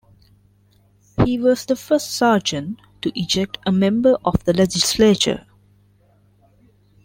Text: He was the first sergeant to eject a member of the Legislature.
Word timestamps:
He 1.25 1.37
was 1.37 1.67
the 1.67 1.75
first 1.75 2.09
sergeant 2.09 2.79
to 3.03 3.11
eject 3.15 3.59
a 3.67 3.71
member 3.71 4.17
of 4.25 4.43
the 4.45 4.53
Legislature. 4.53 5.45